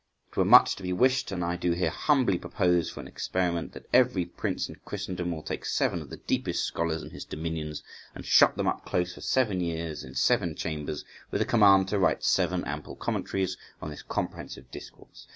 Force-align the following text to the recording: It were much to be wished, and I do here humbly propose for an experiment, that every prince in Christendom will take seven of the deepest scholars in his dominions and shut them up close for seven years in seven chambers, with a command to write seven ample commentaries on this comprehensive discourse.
It 0.31 0.35
were 0.37 0.45
much 0.45 0.75
to 0.77 0.81
be 0.81 0.93
wished, 0.93 1.31
and 1.31 1.45
I 1.45 1.55
do 1.57 1.73
here 1.73 1.91
humbly 1.91 2.39
propose 2.39 2.89
for 2.89 3.01
an 3.01 3.07
experiment, 3.07 3.73
that 3.73 3.85
every 3.93 4.25
prince 4.25 4.67
in 4.67 4.77
Christendom 4.83 5.31
will 5.31 5.43
take 5.43 5.63
seven 5.63 6.01
of 6.01 6.09
the 6.09 6.17
deepest 6.17 6.63
scholars 6.65 7.03
in 7.03 7.11
his 7.11 7.23
dominions 7.23 7.83
and 8.15 8.25
shut 8.25 8.57
them 8.57 8.65
up 8.67 8.83
close 8.83 9.13
for 9.13 9.21
seven 9.21 9.59
years 9.61 10.03
in 10.03 10.15
seven 10.15 10.55
chambers, 10.55 11.05
with 11.29 11.43
a 11.43 11.45
command 11.45 11.87
to 11.89 11.99
write 11.99 12.23
seven 12.23 12.65
ample 12.65 12.95
commentaries 12.95 13.57
on 13.79 13.91
this 13.91 14.01
comprehensive 14.01 14.71
discourse. 14.71 15.27